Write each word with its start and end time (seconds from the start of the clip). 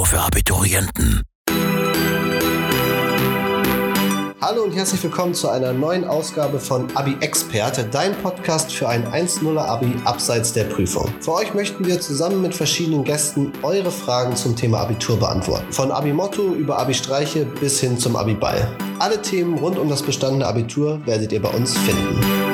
Abitur 0.00 0.06
für 0.06 0.20
Abiturienten. 0.20 1.22
Hallo 4.40 4.62
und 4.62 4.72
herzlich 4.72 5.02
willkommen 5.02 5.34
zu 5.34 5.50
einer 5.50 5.74
neuen 5.74 6.04
Ausgabe 6.04 6.58
von 6.58 6.88
Abi 6.96 7.16
Experte, 7.20 7.84
dein 7.84 8.14
Podcast 8.22 8.72
für 8.72 8.88
ein 8.88 9.06
1.0er 9.06 9.58
Abi 9.58 9.94
abseits 10.04 10.54
der 10.54 10.64
Prüfung. 10.64 11.12
Für 11.20 11.34
euch 11.34 11.52
möchten 11.52 11.84
wir 11.84 12.00
zusammen 12.00 12.40
mit 12.40 12.54
verschiedenen 12.54 13.04
Gästen 13.04 13.52
eure 13.62 13.90
Fragen 13.90 14.36
zum 14.36 14.56
Thema 14.56 14.80
Abitur 14.80 15.18
beantworten. 15.18 15.70
Von 15.70 15.90
Abi 15.90 16.14
Motto 16.14 16.54
über 16.54 16.78
Abi 16.78 16.94
Streiche 16.94 17.44
bis 17.44 17.80
hin 17.80 17.98
zum 17.98 18.16
Abi 18.16 18.34
Ball. 18.34 18.74
Alle 18.98 19.20
Themen 19.20 19.58
rund 19.58 19.78
um 19.78 19.90
das 19.90 20.02
bestandene 20.02 20.46
Abitur 20.46 21.04
werdet 21.04 21.30
ihr 21.32 21.42
bei 21.42 21.50
uns 21.50 21.76
finden. 21.76 22.49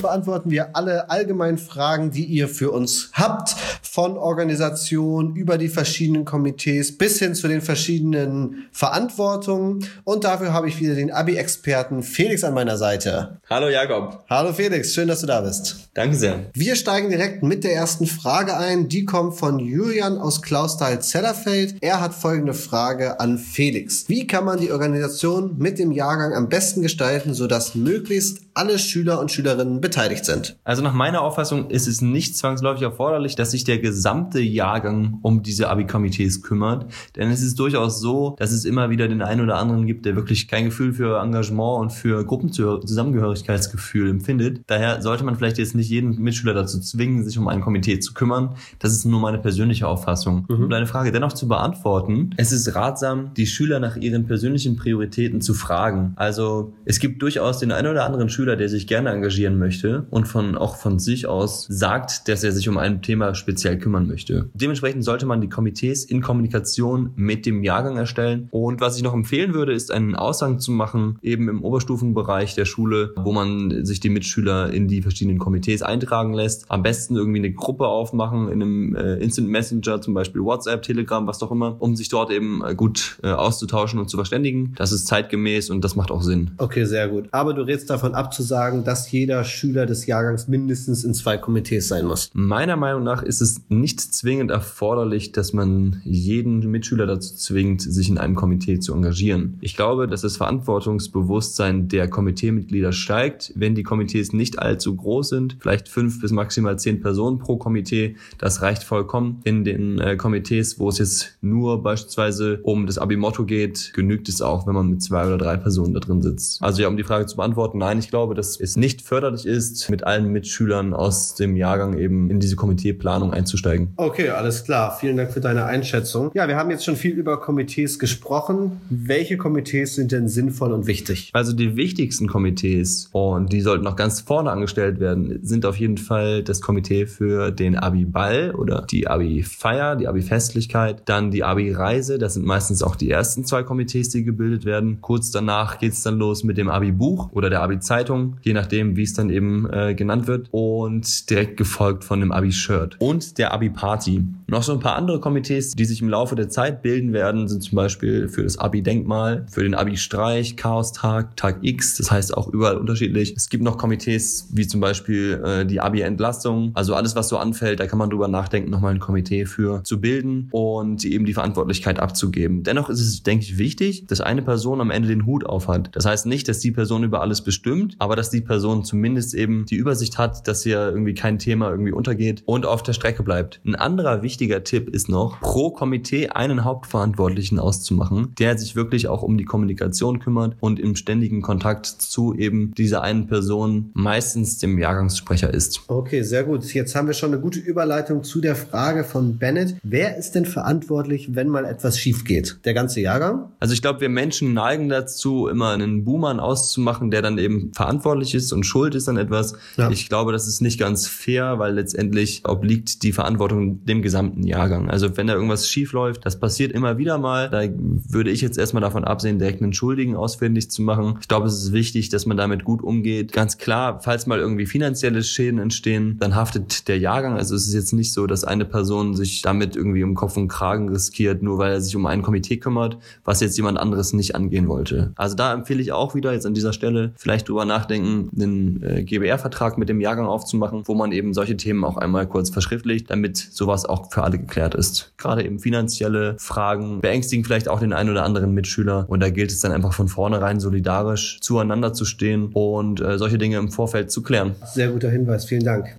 Beantworten 0.00 0.50
wir 0.50 0.76
alle 0.76 1.10
allgemeinen 1.10 1.58
Fragen, 1.58 2.10
die 2.10 2.24
ihr 2.24 2.48
für 2.48 2.70
uns 2.70 3.10
habt, 3.14 3.54
von 4.00 4.16
Organisation 4.16 5.36
über 5.36 5.58
die 5.58 5.68
verschiedenen 5.68 6.24
Komitees 6.24 6.96
bis 6.96 7.18
hin 7.18 7.34
zu 7.34 7.48
den 7.48 7.60
verschiedenen 7.60 8.64
Verantwortungen. 8.72 9.84
Und 10.04 10.24
dafür 10.24 10.54
habe 10.54 10.68
ich 10.68 10.80
wieder 10.80 10.94
den 10.94 11.12
Abi-Experten 11.12 12.02
Felix 12.02 12.42
an 12.42 12.54
meiner 12.54 12.78
Seite. 12.78 13.40
Hallo 13.50 13.68
Jakob. 13.68 14.24
Hallo 14.30 14.54
Felix, 14.54 14.94
schön, 14.94 15.06
dass 15.06 15.20
du 15.20 15.26
da 15.26 15.42
bist. 15.42 15.90
Danke 15.92 16.16
sehr. 16.16 16.46
Wir 16.54 16.76
steigen 16.76 17.10
direkt 17.10 17.42
mit 17.42 17.62
der 17.62 17.74
ersten 17.74 18.06
Frage 18.06 18.56
ein. 18.56 18.88
Die 18.88 19.04
kommt 19.04 19.34
von 19.34 19.58
Julian 19.58 20.16
aus 20.16 20.40
Klausthal-Zellerfeld. 20.40 21.74
Er 21.82 22.00
hat 22.00 22.14
folgende 22.14 22.54
Frage 22.54 23.20
an 23.20 23.36
Felix. 23.36 24.08
Wie 24.08 24.26
kann 24.26 24.46
man 24.46 24.58
die 24.58 24.72
Organisation 24.72 25.58
mit 25.58 25.78
dem 25.78 25.92
Jahrgang 25.92 26.32
am 26.32 26.48
besten 26.48 26.80
gestalten, 26.80 27.34
sodass 27.34 27.74
möglichst 27.74 28.38
alle 28.54 28.78
Schüler 28.78 29.20
und 29.20 29.30
Schülerinnen 29.30 29.82
beteiligt 29.82 30.24
sind? 30.24 30.56
Also 30.64 30.80
nach 30.80 30.94
meiner 30.94 31.20
Auffassung 31.20 31.68
ist 31.68 31.86
es 31.86 32.00
nicht 32.00 32.38
zwangsläufig 32.38 32.82
erforderlich, 32.82 33.36
dass 33.36 33.50
sich 33.50 33.64
der 33.64 33.78
gesamte 33.90 34.40
Jahrgang 34.40 35.18
um 35.22 35.42
diese 35.42 35.68
Abi-Komitees 35.68 36.42
kümmert. 36.42 36.86
Denn 37.16 37.28
es 37.30 37.42
ist 37.42 37.58
durchaus 37.58 38.00
so, 38.00 38.36
dass 38.38 38.52
es 38.52 38.64
immer 38.64 38.88
wieder 38.88 39.08
den 39.08 39.20
einen 39.20 39.40
oder 39.40 39.56
anderen 39.56 39.84
gibt, 39.84 40.06
der 40.06 40.14
wirklich 40.14 40.46
kein 40.46 40.66
Gefühl 40.66 40.92
für 40.92 41.20
Engagement 41.20 41.80
und 41.80 41.90
für 41.90 42.24
Gruppenzusammengehörigkeitsgefühl 42.24 44.08
empfindet. 44.10 44.60
Daher 44.68 45.02
sollte 45.02 45.24
man 45.24 45.34
vielleicht 45.34 45.58
jetzt 45.58 45.74
nicht 45.74 45.90
jeden 45.90 46.20
Mitschüler 46.20 46.54
dazu 46.54 46.78
zwingen, 46.80 47.24
sich 47.24 47.36
um 47.36 47.48
ein 47.48 47.60
Komitee 47.60 47.98
zu 47.98 48.14
kümmern. 48.14 48.54
Das 48.78 48.92
ist 48.92 49.04
nur 49.04 49.18
meine 49.18 49.38
persönliche 49.38 49.88
Auffassung. 49.88 50.46
Mhm. 50.48 50.64
Um 50.64 50.70
deine 50.70 50.86
Frage 50.86 51.10
dennoch 51.10 51.32
zu 51.32 51.48
beantworten, 51.48 52.30
es 52.36 52.52
ist 52.52 52.76
ratsam, 52.76 53.34
die 53.34 53.46
Schüler 53.46 53.80
nach 53.80 53.96
ihren 53.96 54.26
persönlichen 54.26 54.76
Prioritäten 54.76 55.40
zu 55.40 55.52
fragen. 55.52 56.12
Also 56.14 56.74
es 56.84 57.00
gibt 57.00 57.22
durchaus 57.22 57.58
den 57.58 57.72
einen 57.72 57.88
oder 57.88 58.04
anderen 58.04 58.28
Schüler, 58.28 58.54
der 58.54 58.68
sich 58.68 58.86
gerne 58.86 59.10
engagieren 59.10 59.58
möchte 59.58 60.06
und 60.10 60.28
von 60.28 60.56
auch 60.56 60.76
von 60.76 61.00
sich 61.00 61.26
aus 61.26 61.66
sagt, 61.68 62.28
dass 62.28 62.44
er 62.44 62.52
sich 62.52 62.68
um 62.68 62.78
ein 62.78 63.02
Thema 63.02 63.34
speziell 63.34 63.69
kümmern 63.78 64.06
möchte. 64.06 64.50
Dementsprechend 64.54 65.04
sollte 65.04 65.26
man 65.26 65.40
die 65.40 65.48
Komitees 65.48 66.04
in 66.04 66.20
Kommunikation 66.20 67.10
mit 67.16 67.46
dem 67.46 67.62
Jahrgang 67.62 67.96
erstellen. 67.96 68.48
Und 68.50 68.80
was 68.80 68.96
ich 68.96 69.02
noch 69.02 69.14
empfehlen 69.14 69.54
würde, 69.54 69.72
ist 69.72 69.90
einen 69.90 70.14
Aushang 70.14 70.58
zu 70.58 70.72
machen, 70.72 71.18
eben 71.22 71.48
im 71.48 71.62
Oberstufenbereich 71.62 72.54
der 72.54 72.64
Schule, 72.64 73.12
wo 73.16 73.32
man 73.32 73.84
sich 73.84 74.00
die 74.00 74.08
Mitschüler 74.08 74.72
in 74.72 74.88
die 74.88 75.02
verschiedenen 75.02 75.38
Komitees 75.38 75.82
eintragen 75.82 76.34
lässt. 76.34 76.66
Am 76.68 76.82
besten 76.82 77.16
irgendwie 77.16 77.38
eine 77.38 77.52
Gruppe 77.52 77.86
aufmachen 77.86 78.48
in 78.48 78.62
einem 78.62 78.96
äh, 78.96 79.14
Instant 79.16 79.48
Messenger, 79.48 80.00
zum 80.00 80.14
Beispiel 80.14 80.42
WhatsApp, 80.42 80.82
Telegram, 80.82 81.26
was 81.26 81.38
doch 81.38 81.50
immer, 81.50 81.76
um 81.80 81.96
sich 81.96 82.08
dort 82.08 82.30
eben 82.30 82.62
äh, 82.64 82.74
gut 82.74 83.18
äh, 83.22 83.28
auszutauschen 83.28 83.98
und 83.98 84.08
zu 84.08 84.16
verständigen. 84.16 84.74
Das 84.76 84.92
ist 84.92 85.06
zeitgemäß 85.06 85.70
und 85.70 85.84
das 85.84 85.96
macht 85.96 86.10
auch 86.10 86.22
Sinn. 86.22 86.52
Okay, 86.58 86.84
sehr 86.84 87.08
gut. 87.08 87.28
Aber 87.32 87.54
du 87.54 87.62
redest 87.62 87.90
davon 87.90 88.14
ab 88.14 88.32
zu 88.32 88.42
sagen, 88.42 88.84
dass 88.84 89.10
jeder 89.10 89.44
Schüler 89.44 89.86
des 89.86 90.06
Jahrgangs 90.06 90.48
mindestens 90.48 91.04
in 91.04 91.14
zwei 91.14 91.36
Komitees 91.36 91.88
sein 91.88 92.06
muss. 92.06 92.30
Meiner 92.32 92.76
Meinung 92.76 93.02
nach 93.02 93.22
ist 93.22 93.40
es 93.40 93.59
nicht 93.68 94.00
zwingend 94.00 94.50
erforderlich, 94.50 95.32
dass 95.32 95.52
man 95.52 96.00
jeden 96.04 96.70
Mitschüler 96.70 97.06
dazu 97.06 97.34
zwingt, 97.34 97.82
sich 97.82 98.08
in 98.08 98.18
einem 98.18 98.34
Komitee 98.34 98.78
zu 98.78 98.94
engagieren. 98.94 99.58
Ich 99.60 99.76
glaube, 99.76 100.06
dass 100.06 100.22
das 100.22 100.36
Verantwortungsbewusstsein 100.36 101.88
der 101.88 102.08
Komiteemitglieder 102.08 102.92
steigt, 102.92 103.52
wenn 103.56 103.74
die 103.74 103.82
Komitees 103.82 104.32
nicht 104.32 104.58
allzu 104.58 104.96
groß 104.96 105.28
sind, 105.28 105.56
vielleicht 105.60 105.88
fünf 105.88 106.20
bis 106.20 106.32
maximal 106.32 106.78
zehn 106.78 107.00
Personen 107.00 107.38
pro 107.38 107.56
Komitee. 107.56 108.16
Das 108.38 108.62
reicht 108.62 108.82
vollkommen. 108.82 109.40
In 109.44 109.64
den 109.64 109.98
äh, 109.98 110.16
Komitees, 110.16 110.78
wo 110.78 110.88
es 110.88 110.98
jetzt 110.98 111.38
nur 111.40 111.82
beispielsweise 111.82 112.60
um 112.62 112.86
das 112.86 112.98
Abi-Motto 112.98 113.44
geht, 113.44 113.92
genügt 113.94 114.28
es 114.28 114.42
auch, 114.42 114.66
wenn 114.66 114.74
man 114.74 114.88
mit 114.88 115.02
zwei 115.02 115.26
oder 115.26 115.38
drei 115.38 115.56
Personen 115.56 115.94
da 115.94 116.00
drin 116.00 116.22
sitzt. 116.22 116.62
Also 116.62 116.82
ja, 116.82 116.88
um 116.88 116.96
die 116.96 117.04
Frage 117.04 117.26
zu 117.26 117.36
beantworten, 117.36 117.78
nein, 117.78 117.98
ich 117.98 118.10
glaube, 118.10 118.34
dass 118.34 118.58
es 118.58 118.76
nicht 118.76 119.02
förderlich 119.02 119.46
ist, 119.46 119.90
mit 119.90 120.04
allen 120.04 120.30
Mitschülern 120.32 120.94
aus 120.94 121.34
dem 121.34 121.56
Jahrgang 121.56 121.98
eben 121.98 122.30
in 122.30 122.40
diese 122.40 122.56
Komiteeplanung 122.56 123.32
einzusteigen. 123.50 123.92
Okay, 123.96 124.30
alles 124.30 124.64
klar. 124.64 124.96
Vielen 124.98 125.16
Dank 125.16 125.32
für 125.32 125.40
deine 125.40 125.64
Einschätzung. 125.64 126.30
Ja, 126.34 126.48
wir 126.48 126.56
haben 126.56 126.70
jetzt 126.70 126.84
schon 126.84 126.96
viel 126.96 127.12
über 127.12 127.40
Komitees 127.40 127.98
gesprochen. 127.98 128.80
Welche 128.88 129.36
Komitees 129.36 129.94
sind 129.94 130.12
denn 130.12 130.28
sinnvoll 130.28 130.72
und 130.72 130.86
wichtig? 130.86 131.30
Also 131.32 131.52
die 131.52 131.76
wichtigsten 131.76 132.28
Komitees, 132.28 133.08
und 133.12 133.52
die 133.52 133.60
sollten 133.60 133.84
noch 133.84 133.96
ganz 133.96 134.20
vorne 134.20 134.50
angestellt 134.50 135.00
werden, 135.00 135.40
sind 135.42 135.66
auf 135.66 135.76
jeden 135.76 135.98
Fall 135.98 136.42
das 136.42 136.60
Komitee 136.60 137.06
für 137.06 137.50
den 137.50 137.76
Abi-Ball 137.76 138.54
oder 138.54 138.86
die 138.90 139.08
Abi-Feier, 139.08 139.96
die 139.96 140.06
Abi-Festlichkeit, 140.08 141.02
dann 141.06 141.30
die 141.30 141.44
Abi-Reise. 141.44 142.18
Das 142.18 142.34
sind 142.34 142.46
meistens 142.46 142.82
auch 142.82 142.96
die 142.96 143.10
ersten 143.10 143.44
zwei 143.44 143.62
Komitees, 143.62 144.10
die 144.10 144.24
gebildet 144.24 144.64
werden. 144.64 144.98
Kurz 145.00 145.30
danach 145.30 145.78
geht's 145.78 146.02
dann 146.02 146.18
los 146.18 146.44
mit 146.44 146.56
dem 146.56 146.68
Abi-Buch 146.68 147.30
oder 147.32 147.50
der 147.50 147.62
Abi-Zeitung, 147.62 148.36
je 148.42 148.52
nachdem, 148.52 148.96
wie 148.96 149.02
es 149.02 149.14
dann 149.14 149.30
eben 149.30 149.68
äh, 149.70 149.94
genannt 149.94 150.26
wird. 150.26 150.48
Und 150.52 151.28
direkt 151.30 151.56
gefolgt 151.56 152.04
von 152.04 152.20
dem 152.20 152.32
Abi-Shirt 152.32 152.96
und 153.00 153.38
der 153.40 153.52
Abi-Party. 153.54 154.22
Noch 154.50 154.64
so 154.64 154.72
ein 154.72 154.80
paar 154.80 154.96
andere 154.96 155.20
Komitees, 155.20 155.76
die 155.76 155.84
sich 155.84 156.02
im 156.02 156.08
Laufe 156.08 156.34
der 156.34 156.48
Zeit 156.48 156.82
bilden 156.82 157.12
werden, 157.12 157.46
sind 157.46 157.62
zum 157.62 157.76
Beispiel 157.76 158.28
für 158.28 158.42
das 158.42 158.58
Abi-Denkmal, 158.58 159.46
für 159.48 159.62
den 159.62 159.76
Abi-Streich, 159.76 160.56
Chaos-Tag, 160.56 161.36
Tag 161.36 161.58
X. 161.62 161.98
Das 161.98 162.10
heißt 162.10 162.36
auch 162.36 162.48
überall 162.48 162.76
unterschiedlich. 162.76 163.32
Es 163.36 163.48
gibt 163.48 163.62
noch 163.62 163.78
Komitees 163.78 164.48
wie 164.50 164.66
zum 164.66 164.80
Beispiel 164.80 165.40
äh, 165.44 165.64
die 165.64 165.80
Abi-Entlastung. 165.80 166.72
Also 166.74 166.96
alles, 166.96 167.14
was 167.14 167.28
so 167.28 167.38
anfällt, 167.38 167.78
da 167.78 167.86
kann 167.86 168.00
man 168.00 168.10
drüber 168.10 168.26
nachdenken, 168.26 168.70
nochmal 168.70 168.92
ein 168.92 168.98
Komitee 168.98 169.46
für 169.46 169.84
zu 169.84 170.00
bilden 170.00 170.48
und 170.50 171.04
eben 171.04 171.26
die 171.26 171.32
Verantwortlichkeit 171.32 172.00
abzugeben. 172.00 172.64
Dennoch 172.64 172.90
ist 172.90 173.00
es, 173.00 173.22
denke 173.22 173.44
ich, 173.44 173.56
wichtig, 173.56 174.08
dass 174.08 174.20
eine 174.20 174.42
Person 174.42 174.80
am 174.80 174.90
Ende 174.90 175.06
den 175.06 175.26
Hut 175.26 175.46
aufhat. 175.46 175.90
Das 175.92 176.06
heißt 176.06 176.26
nicht, 176.26 176.48
dass 176.48 176.58
die 176.58 176.72
Person 176.72 177.04
über 177.04 177.20
alles 177.20 177.42
bestimmt, 177.42 177.94
aber 178.00 178.16
dass 178.16 178.30
die 178.30 178.40
Person 178.40 178.84
zumindest 178.84 179.32
eben 179.32 179.64
die 179.66 179.76
Übersicht 179.76 180.18
hat, 180.18 180.48
dass 180.48 180.64
hier 180.64 180.88
irgendwie 180.88 181.14
kein 181.14 181.38
Thema 181.38 181.70
irgendwie 181.70 181.92
untergeht 181.92 182.42
und 182.46 182.66
auf 182.66 182.82
der 182.82 182.94
Strecke 182.94 183.22
bleibt. 183.22 183.60
Ein 183.64 183.76
anderer 183.76 184.22
wichtiger 184.22 184.39
Tipp 184.48 184.88
ist 184.88 185.08
noch, 185.08 185.40
pro 185.40 185.70
Komitee 185.70 186.28
einen 186.28 186.64
Hauptverantwortlichen 186.64 187.58
auszumachen, 187.58 188.34
der 188.38 188.56
sich 188.58 188.76
wirklich 188.76 189.08
auch 189.08 189.22
um 189.22 189.36
die 189.36 189.44
Kommunikation 189.44 190.18
kümmert 190.18 190.56
und 190.60 190.80
im 190.80 190.96
ständigen 190.96 191.42
Kontakt 191.42 191.86
zu 191.86 192.34
eben 192.34 192.72
dieser 192.74 193.02
einen 193.02 193.26
Person, 193.26 193.90
meistens 193.94 194.58
dem 194.58 194.78
Jahrgangssprecher 194.78 195.52
ist. 195.52 195.82
Okay, 195.88 196.22
sehr 196.22 196.44
gut. 196.44 196.64
Jetzt 196.72 196.94
haben 196.94 197.06
wir 197.06 197.14
schon 197.14 197.32
eine 197.32 197.40
gute 197.40 197.58
Überleitung 197.58 198.24
zu 198.24 198.40
der 198.40 198.56
Frage 198.56 199.04
von 199.04 199.38
Bennett. 199.38 199.76
Wer 199.82 200.16
ist 200.16 200.32
denn 200.32 200.46
verantwortlich, 200.46 201.34
wenn 201.34 201.48
mal 201.48 201.64
etwas 201.64 201.98
schief 201.98 202.24
geht? 202.24 202.58
Der 202.64 202.74
ganze 202.74 203.00
Jahrgang? 203.00 203.50
Also 203.60 203.74
ich 203.74 203.82
glaube, 203.82 204.00
wir 204.00 204.08
Menschen 204.08 204.54
neigen 204.54 204.88
dazu, 204.88 205.48
immer 205.48 205.70
einen 205.70 206.04
Boomer 206.04 206.30
auszumachen, 206.42 207.10
der 207.10 207.22
dann 207.22 207.38
eben 207.38 207.72
verantwortlich 207.74 208.34
ist 208.34 208.52
und 208.52 208.64
schuld 208.64 208.94
ist 208.94 209.08
an 209.08 209.16
etwas. 209.16 209.54
Ja. 209.76 209.90
Ich 209.90 210.08
glaube, 210.08 210.32
das 210.32 210.46
ist 210.46 210.60
nicht 210.60 210.78
ganz 210.78 211.06
fair, 211.06 211.58
weil 211.58 211.74
letztendlich 211.74 212.42
obliegt 212.46 213.02
die 213.02 213.12
Verantwortung 213.12 213.84
dem 213.84 214.02
gesamten 214.30 214.46
Jahrgang. 214.46 214.90
Also 214.90 215.16
wenn 215.16 215.26
da 215.26 215.34
irgendwas 215.34 215.68
schief 215.68 215.92
läuft, 215.92 216.24
das 216.24 216.38
passiert 216.38 216.72
immer 216.72 216.98
wieder 216.98 217.18
mal, 217.18 217.50
da 217.50 217.62
würde 218.08 218.30
ich 218.30 218.40
jetzt 218.40 218.58
erstmal 218.58 218.80
davon 218.80 219.04
absehen, 219.04 219.38
direkt 219.38 219.62
einen 219.62 219.72
Schuldigen 219.72 220.16
ausfindig 220.16 220.70
zu 220.70 220.82
machen. 220.82 221.18
Ich 221.20 221.28
glaube, 221.28 221.46
es 221.46 221.62
ist 221.62 221.72
wichtig, 221.72 222.08
dass 222.08 222.26
man 222.26 222.36
damit 222.36 222.64
gut 222.64 222.82
umgeht. 222.82 223.32
Ganz 223.32 223.58
klar, 223.58 224.00
falls 224.02 224.26
mal 224.26 224.38
irgendwie 224.38 224.66
finanzielle 224.66 225.22
Schäden 225.22 225.58
entstehen, 225.58 226.16
dann 226.18 226.34
haftet 226.34 226.88
der 226.88 226.98
Jahrgang. 226.98 227.36
Also 227.36 227.54
es 227.54 227.66
ist 227.66 227.74
jetzt 227.74 227.92
nicht 227.92 228.12
so, 228.12 228.26
dass 228.26 228.44
eine 228.44 228.64
Person 228.64 229.14
sich 229.14 229.42
damit 229.42 229.76
irgendwie 229.76 230.04
um 230.04 230.14
Kopf 230.14 230.36
und 230.36 230.48
Kragen 230.48 230.88
riskiert, 230.88 231.42
nur 231.42 231.58
weil 231.58 231.72
er 231.72 231.80
sich 231.80 231.96
um 231.96 232.06
ein 232.06 232.22
Komitee 232.22 232.58
kümmert, 232.58 232.98
was 233.24 233.40
jetzt 233.40 233.56
jemand 233.56 233.78
anderes 233.78 234.12
nicht 234.12 234.34
angehen 234.34 234.68
wollte. 234.68 235.12
Also 235.16 235.36
da 235.36 235.52
empfehle 235.52 235.80
ich 235.80 235.92
auch 235.92 236.14
wieder 236.14 236.32
jetzt 236.32 236.46
an 236.46 236.54
dieser 236.54 236.72
Stelle 236.72 237.12
vielleicht 237.16 237.48
drüber 237.48 237.64
nachdenken, 237.64 238.30
einen 238.36 238.82
äh, 238.82 239.02
GBR-Vertrag 239.02 239.78
mit 239.78 239.88
dem 239.88 240.00
Jahrgang 240.00 240.26
aufzumachen, 240.26 240.82
wo 240.84 240.94
man 240.94 241.12
eben 241.12 241.34
solche 241.34 241.56
Themen 241.56 241.84
auch 241.84 241.96
einmal 241.96 242.26
kurz 242.26 242.50
verschriftlicht, 242.50 243.10
damit 243.10 243.36
sowas 243.36 243.84
auch 243.84 244.10
für 244.20 244.24
alle 244.24 244.38
geklärt 244.38 244.74
ist. 244.74 245.12
Gerade 245.16 245.44
eben 245.44 245.58
finanzielle 245.58 246.36
Fragen 246.38 247.00
beängstigen 247.00 247.42
vielleicht 247.42 247.68
auch 247.68 247.80
den 247.80 247.94
einen 247.94 248.10
oder 248.10 248.22
anderen 248.22 248.52
Mitschüler 248.52 249.06
und 249.08 249.20
da 249.20 249.30
gilt 249.30 249.50
es 249.50 249.60
dann 249.60 249.72
einfach 249.72 249.94
von 249.94 250.08
vornherein 250.08 250.60
solidarisch 250.60 251.38
zueinander 251.40 251.94
zu 251.94 252.04
stehen 252.04 252.50
und 252.52 253.00
äh, 253.00 253.16
solche 253.16 253.38
Dinge 253.38 253.56
im 253.56 253.70
Vorfeld 253.70 254.10
zu 254.10 254.22
klären. 254.22 254.54
Sehr 254.74 254.90
guter 254.90 255.10
Hinweis, 255.10 255.46
vielen 255.46 255.64
Dank. 255.64 255.96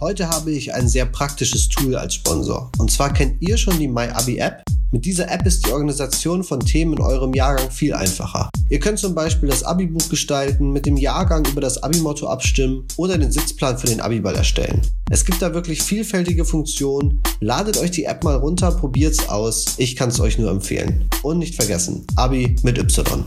Heute 0.00 0.28
habe 0.28 0.50
ich 0.50 0.74
ein 0.74 0.88
sehr 0.88 1.06
praktisches 1.06 1.68
Tool 1.68 1.94
als 1.94 2.14
Sponsor. 2.14 2.70
Und 2.78 2.90
zwar 2.90 3.12
kennt 3.12 3.40
ihr 3.40 3.56
schon 3.56 3.78
die 3.78 3.88
MyAbi 3.88 4.38
App. 4.38 4.62
Mit 4.94 5.06
dieser 5.06 5.28
App 5.28 5.44
ist 5.44 5.66
die 5.66 5.72
Organisation 5.72 6.44
von 6.44 6.60
Themen 6.60 6.92
in 6.92 7.00
eurem 7.00 7.34
Jahrgang 7.34 7.68
viel 7.72 7.94
einfacher. 7.94 8.48
Ihr 8.70 8.78
könnt 8.78 9.00
zum 9.00 9.12
Beispiel 9.12 9.48
das 9.48 9.64
Abi-Buch 9.64 10.08
gestalten, 10.08 10.70
mit 10.70 10.86
dem 10.86 10.96
Jahrgang 10.96 11.44
über 11.46 11.60
das 11.60 11.82
Abi-Motto 11.82 12.28
abstimmen 12.28 12.86
oder 12.96 13.18
den 13.18 13.32
Sitzplan 13.32 13.76
für 13.76 13.88
den 13.88 14.00
Abiball 14.00 14.36
erstellen. 14.36 14.82
Es 15.10 15.24
gibt 15.24 15.42
da 15.42 15.52
wirklich 15.52 15.82
vielfältige 15.82 16.44
Funktionen. 16.44 17.20
Ladet 17.40 17.76
euch 17.78 17.90
die 17.90 18.04
App 18.04 18.22
mal 18.22 18.36
runter, 18.36 18.70
probiert's 18.70 19.28
aus. 19.28 19.64
Ich 19.78 19.96
kann 19.96 20.10
es 20.10 20.20
euch 20.20 20.38
nur 20.38 20.52
empfehlen. 20.52 21.10
Und 21.24 21.40
nicht 21.40 21.56
vergessen, 21.56 22.06
Abi 22.14 22.54
mit 22.62 22.78
Y. 22.78 23.24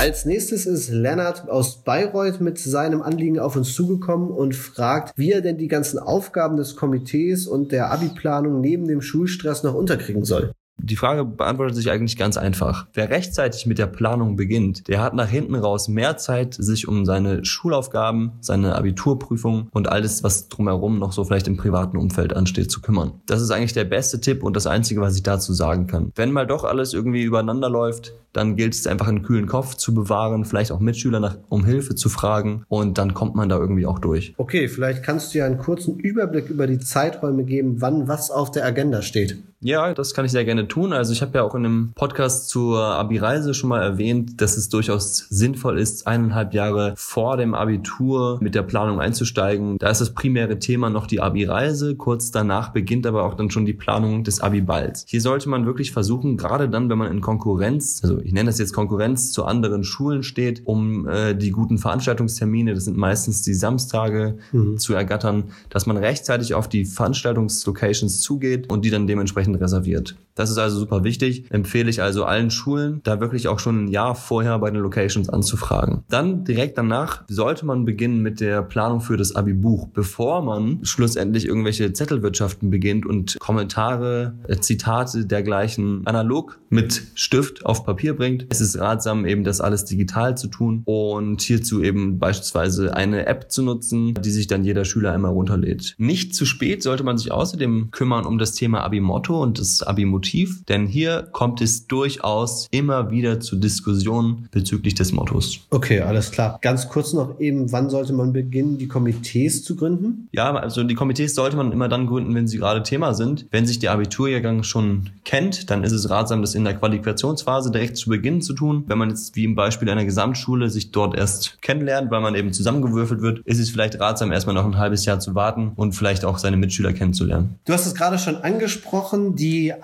Als 0.00 0.24
nächstes 0.24 0.64
ist 0.64 0.88
Lennart 0.88 1.50
aus 1.50 1.84
Bayreuth 1.84 2.40
mit 2.40 2.58
seinem 2.58 3.02
Anliegen 3.02 3.38
auf 3.38 3.54
uns 3.54 3.74
zugekommen 3.74 4.30
und 4.30 4.56
fragt, 4.56 5.12
wie 5.16 5.30
er 5.30 5.42
denn 5.42 5.58
die 5.58 5.68
ganzen 5.68 5.98
Aufgaben 5.98 6.56
des 6.56 6.74
Komitees 6.74 7.46
und 7.46 7.70
der 7.70 7.92
Abi-Planung 7.92 8.62
neben 8.62 8.88
dem 8.88 9.02
Schulstress 9.02 9.62
noch 9.62 9.74
unterkriegen 9.74 10.24
soll. 10.24 10.52
Die 10.82 10.96
Frage 10.96 11.24
beantwortet 11.24 11.76
sich 11.76 11.90
eigentlich 11.90 12.16
ganz 12.16 12.36
einfach. 12.36 12.86
Wer 12.94 13.10
rechtzeitig 13.10 13.66
mit 13.66 13.78
der 13.78 13.86
Planung 13.86 14.36
beginnt, 14.36 14.88
der 14.88 15.02
hat 15.02 15.14
nach 15.14 15.28
hinten 15.28 15.54
raus 15.54 15.88
mehr 15.88 16.16
Zeit, 16.16 16.54
sich 16.54 16.88
um 16.88 17.04
seine 17.04 17.44
Schulaufgaben, 17.44 18.32
seine 18.40 18.74
Abiturprüfung 18.74 19.68
und 19.72 19.88
alles, 19.88 20.22
was 20.24 20.48
drumherum 20.48 20.98
noch 20.98 21.12
so 21.12 21.24
vielleicht 21.24 21.48
im 21.48 21.56
privaten 21.56 21.96
Umfeld 21.96 22.34
ansteht, 22.34 22.70
zu 22.70 22.80
kümmern. 22.80 23.12
Das 23.26 23.40
ist 23.40 23.50
eigentlich 23.50 23.72
der 23.72 23.84
beste 23.84 24.20
Tipp 24.20 24.42
und 24.42 24.56
das 24.56 24.66
Einzige, 24.66 25.00
was 25.00 25.16
ich 25.16 25.22
dazu 25.22 25.52
sagen 25.52 25.86
kann. 25.86 26.12
Wenn 26.14 26.32
mal 26.32 26.46
doch 26.46 26.64
alles 26.64 26.94
irgendwie 26.94 27.22
übereinander 27.22 27.68
läuft, 27.68 28.14
dann 28.32 28.56
gilt 28.56 28.74
es 28.74 28.86
einfach 28.86 29.08
einen 29.08 29.22
kühlen 29.22 29.46
Kopf 29.46 29.74
zu 29.74 29.94
bewahren, 29.94 30.44
vielleicht 30.44 30.72
auch 30.72 30.80
Mitschüler 30.80 31.20
nach, 31.20 31.36
um 31.48 31.64
Hilfe 31.64 31.94
zu 31.94 32.08
fragen 32.08 32.64
und 32.68 32.98
dann 32.98 33.14
kommt 33.14 33.34
man 33.34 33.48
da 33.48 33.58
irgendwie 33.58 33.86
auch 33.86 33.98
durch. 33.98 34.34
Okay, 34.36 34.68
vielleicht 34.68 35.02
kannst 35.02 35.34
du 35.34 35.38
ja 35.38 35.46
einen 35.46 35.58
kurzen 35.58 35.98
Überblick 35.98 36.48
über 36.48 36.66
die 36.66 36.78
Zeiträume 36.78 37.44
geben, 37.44 37.80
wann 37.80 38.08
was 38.08 38.30
auf 38.30 38.50
der 38.50 38.64
Agenda 38.64 39.02
steht. 39.02 39.42
Ja, 39.62 39.92
das 39.92 40.14
kann 40.14 40.24
ich 40.24 40.30
sehr 40.30 40.46
gerne 40.46 40.68
tun. 40.70 40.92
Also 40.92 41.12
ich 41.12 41.20
habe 41.20 41.38
ja 41.38 41.42
auch 41.42 41.54
in 41.54 41.64
einem 41.64 41.92
Podcast 41.94 42.48
zur 42.48 42.78
Abi-Reise 42.82 43.52
schon 43.52 43.68
mal 43.68 43.82
erwähnt, 43.82 44.40
dass 44.40 44.56
es 44.56 44.68
durchaus 44.68 45.26
sinnvoll 45.28 45.78
ist, 45.78 46.06
eineinhalb 46.06 46.54
Jahre 46.54 46.94
vor 46.96 47.36
dem 47.36 47.54
Abitur 47.54 48.38
mit 48.40 48.54
der 48.54 48.62
Planung 48.62 49.00
einzusteigen. 49.00 49.76
Da 49.78 49.90
ist 49.90 50.00
das 50.00 50.14
primäre 50.14 50.58
Thema 50.58 50.88
noch 50.88 51.06
die 51.06 51.20
Abi-Reise. 51.20 51.96
Kurz 51.96 52.30
danach 52.30 52.70
beginnt 52.70 53.06
aber 53.06 53.24
auch 53.24 53.34
dann 53.34 53.50
schon 53.50 53.66
die 53.66 53.74
Planung 53.74 54.24
des 54.24 54.40
Abi-Balls. 54.40 55.04
Hier 55.06 55.20
sollte 55.20 55.48
man 55.48 55.66
wirklich 55.66 55.92
versuchen, 55.92 56.36
gerade 56.36 56.68
dann, 56.68 56.88
wenn 56.88 56.98
man 56.98 57.10
in 57.10 57.20
Konkurrenz, 57.20 58.00
also 58.02 58.20
ich 58.20 58.32
nenne 58.32 58.48
das 58.48 58.58
jetzt 58.58 58.72
Konkurrenz 58.72 59.32
zu 59.32 59.44
anderen 59.44 59.84
Schulen 59.84 60.22
steht, 60.22 60.62
um 60.64 61.08
äh, 61.08 61.34
die 61.34 61.50
guten 61.50 61.78
Veranstaltungstermine, 61.78 62.74
das 62.74 62.84
sind 62.84 62.96
meistens 62.96 63.42
die 63.42 63.54
Samstage, 63.54 64.38
mhm. 64.52 64.78
zu 64.78 64.94
ergattern, 64.94 65.44
dass 65.68 65.86
man 65.86 65.96
rechtzeitig 65.96 66.54
auf 66.54 66.68
die 66.68 66.84
Veranstaltungslocations 66.84 68.20
zugeht 68.20 68.70
und 68.70 68.84
die 68.84 68.90
dann 68.90 69.06
dementsprechend 69.06 69.60
reserviert. 69.60 70.16
Das 70.34 70.49
ist 70.50 70.58
also 70.58 70.78
super 70.78 71.04
wichtig. 71.04 71.44
Empfehle 71.50 71.90
ich 71.90 72.02
also 72.02 72.24
allen 72.24 72.50
Schulen, 72.50 73.00
da 73.04 73.20
wirklich 73.20 73.48
auch 73.48 73.58
schon 73.58 73.84
ein 73.84 73.88
Jahr 73.88 74.14
vorher 74.14 74.58
bei 74.58 74.70
den 74.70 74.80
Locations 74.80 75.28
anzufragen. 75.28 76.04
Dann 76.08 76.44
direkt 76.44 76.78
danach 76.78 77.24
sollte 77.28 77.66
man 77.66 77.84
beginnen 77.84 78.22
mit 78.22 78.40
der 78.40 78.62
Planung 78.62 79.00
für 79.00 79.16
das 79.16 79.34
Abi-Buch, 79.34 79.88
bevor 79.92 80.42
man 80.42 80.80
schlussendlich 80.82 81.46
irgendwelche 81.46 81.92
Zettelwirtschaften 81.92 82.70
beginnt 82.70 83.06
und 83.06 83.38
Kommentare, 83.38 84.34
äh, 84.48 84.56
Zitate 84.58 85.26
dergleichen 85.26 86.06
analog 86.06 86.60
mit 86.68 87.02
Stift 87.14 87.66
auf 87.66 87.84
Papier 87.84 88.14
bringt. 88.14 88.46
Es 88.48 88.60
ist 88.60 88.78
ratsam, 88.78 89.26
eben 89.26 89.44
das 89.44 89.60
alles 89.60 89.84
digital 89.84 90.36
zu 90.36 90.48
tun 90.48 90.82
und 90.84 91.40
hierzu 91.42 91.82
eben 91.82 92.18
beispielsweise 92.18 92.94
eine 92.94 93.26
App 93.26 93.50
zu 93.50 93.62
nutzen, 93.62 94.14
die 94.14 94.30
sich 94.30 94.46
dann 94.46 94.64
jeder 94.64 94.84
Schüler 94.84 95.12
einmal 95.12 95.32
runterlädt. 95.32 95.94
Nicht 95.98 96.34
zu 96.34 96.46
spät 96.46 96.82
sollte 96.82 97.04
man 97.04 97.18
sich 97.18 97.32
außerdem 97.32 97.90
kümmern 97.90 98.26
um 98.26 98.38
das 98.38 98.52
Thema 98.52 98.82
Abi-Motto 98.82 99.42
und 99.42 99.58
das 99.58 99.82
Abi-Motiv, 99.82 100.30
denn 100.68 100.86
hier 100.86 101.28
kommt 101.32 101.60
es 101.60 101.86
durchaus 101.86 102.68
immer 102.70 103.10
wieder 103.10 103.40
zu 103.40 103.56
Diskussionen 103.56 104.48
bezüglich 104.50 104.94
des 104.94 105.12
Mottos. 105.12 105.60
Okay, 105.70 106.00
alles 106.00 106.30
klar. 106.30 106.58
Ganz 106.62 106.88
kurz 106.88 107.12
noch 107.12 107.40
eben, 107.40 107.72
wann 107.72 107.90
sollte 107.90 108.12
man 108.12 108.32
beginnen, 108.32 108.78
die 108.78 108.88
Komitees 108.88 109.64
zu 109.64 109.76
gründen? 109.76 110.28
Ja, 110.32 110.54
also 110.54 110.84
die 110.84 110.94
Komitees 110.94 111.34
sollte 111.34 111.56
man 111.56 111.72
immer 111.72 111.88
dann 111.88 112.06
gründen, 112.06 112.34
wenn 112.34 112.46
sie 112.46 112.58
gerade 112.58 112.82
Thema 112.82 113.14
sind. 113.14 113.46
Wenn 113.50 113.66
sich 113.66 113.78
der 113.78 113.92
Abiturjahrgang 113.92 114.62
schon 114.62 115.10
kennt, 115.24 115.70
dann 115.70 115.84
ist 115.84 115.92
es 115.92 116.10
ratsam, 116.10 116.40
das 116.40 116.54
in 116.54 116.64
der 116.64 116.74
Qualifikationsphase 116.74 117.70
direkt 117.70 117.96
zu 117.96 118.10
Beginn 118.10 118.42
zu 118.42 118.52
tun. 118.52 118.84
Wenn 118.86 118.98
man 118.98 119.10
jetzt 119.10 119.36
wie 119.36 119.44
im 119.44 119.54
Beispiel 119.54 119.88
einer 119.88 120.04
Gesamtschule 120.04 120.70
sich 120.70 120.90
dort 120.90 121.16
erst 121.16 121.62
kennenlernt, 121.62 122.10
weil 122.10 122.20
man 122.20 122.34
eben 122.34 122.52
zusammengewürfelt 122.52 123.22
wird, 123.22 123.40
ist 123.40 123.58
es 123.58 123.70
vielleicht 123.70 124.00
ratsam, 124.00 124.32
erstmal 124.32 124.54
noch 124.54 124.64
ein 124.64 124.78
halbes 124.78 125.04
Jahr 125.04 125.20
zu 125.20 125.34
warten 125.34 125.72
und 125.76 125.92
vielleicht 125.92 126.24
auch 126.24 126.38
seine 126.38 126.56
Mitschüler 126.56 126.92
kennenzulernen. 126.92 127.56
Du 127.64 127.72
hast 127.72 127.86
es 127.86 127.94
gerade 127.94 128.18
schon 128.18 128.36
angesprochen, 128.36 129.36
die 129.36 129.74